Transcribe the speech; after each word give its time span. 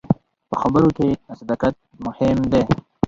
په 0.49 0.55
خبرو 0.61 0.89
کې 0.97 1.07
صداقت 1.39 1.75
مهم 2.05 2.37
دی. 2.51 2.63